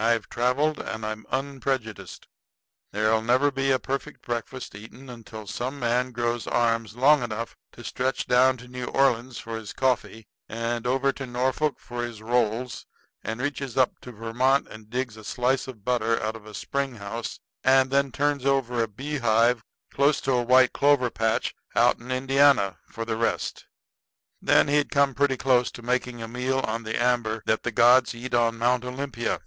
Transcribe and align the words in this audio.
"I've 0.00 0.28
traveled, 0.28 0.78
and 0.78 1.04
I'm 1.04 1.26
unprejudiced. 1.28 2.28
There'll 2.92 3.20
never 3.20 3.50
be 3.50 3.72
a 3.72 3.80
perfect 3.80 4.22
breakfast 4.22 4.76
eaten 4.76 5.10
until 5.10 5.48
some 5.48 5.80
man 5.80 6.12
grows 6.12 6.46
arms 6.46 6.94
long 6.94 7.20
enough 7.24 7.56
to 7.72 7.82
stretch 7.82 8.28
down 8.28 8.58
to 8.58 8.68
New 8.68 8.84
Orleans 8.84 9.38
for 9.38 9.56
his 9.56 9.72
coffee 9.72 10.28
and 10.48 10.86
over 10.86 11.10
to 11.14 11.26
Norfolk 11.26 11.80
for 11.80 12.04
his 12.04 12.22
rolls, 12.22 12.86
and 13.24 13.40
reaches 13.42 13.76
up 13.76 13.98
to 14.02 14.12
Vermont 14.12 14.68
and 14.68 14.88
digs 14.88 15.16
a 15.16 15.24
slice 15.24 15.66
of 15.66 15.84
butter 15.84 16.22
out 16.22 16.36
of 16.36 16.46
a 16.46 16.54
spring 16.54 16.94
house, 16.94 17.40
and 17.64 17.90
then 17.90 18.12
turns 18.12 18.46
over 18.46 18.80
a 18.80 18.86
beehive 18.86 19.64
close 19.90 20.20
to 20.20 20.30
a 20.30 20.44
white 20.44 20.72
clover 20.72 21.10
patch 21.10 21.56
out 21.74 21.98
in 21.98 22.12
Indiana 22.12 22.78
for 22.86 23.04
the 23.04 23.16
rest. 23.16 23.64
Then 24.40 24.68
he'd 24.68 24.92
come 24.92 25.12
pretty 25.12 25.36
close 25.36 25.72
to 25.72 25.82
making 25.82 26.22
a 26.22 26.28
meal 26.28 26.60
on 26.60 26.84
the 26.84 27.02
amber 27.02 27.42
that 27.46 27.64
the 27.64 27.72
gods 27.72 28.14
eat 28.14 28.32
on 28.32 28.58
Mount 28.58 28.84
Olympia." 28.84 29.40